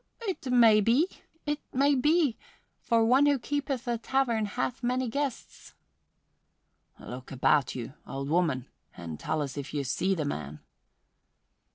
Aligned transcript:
"It 0.23 0.51
may 0.51 0.81
be 0.81 1.07
it 1.45 1.59
may 1.71 1.93
be 1.93 2.35
for 2.79 3.05
one 3.05 3.27
who 3.27 3.37
keepeth 3.37 3.87
a 3.87 3.99
tavern 3.99 4.45
hath 4.47 4.81
many 4.81 5.07
guests." 5.07 5.75
"Look 6.99 7.31
about 7.31 7.75
you, 7.75 7.93
old 8.07 8.27
woman, 8.27 8.65
and 8.97 9.19
tell 9.19 9.43
us 9.43 9.57
if 9.59 9.75
you 9.75 9.83
see 9.83 10.15
the 10.15 10.25
man." 10.25 10.59